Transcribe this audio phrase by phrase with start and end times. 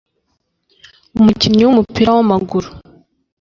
[1.19, 2.69] Umukinnyi wumupira wamaguru